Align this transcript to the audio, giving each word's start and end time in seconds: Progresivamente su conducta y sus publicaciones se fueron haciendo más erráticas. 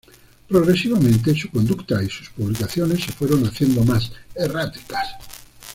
Progresivamente 0.47 1.35
su 1.35 1.51
conducta 1.51 2.01
y 2.01 2.09
sus 2.09 2.31
publicaciones 2.31 3.03
se 3.03 3.11
fueron 3.11 3.45
haciendo 3.45 3.83
más 3.83 4.11
erráticas. 4.33 5.09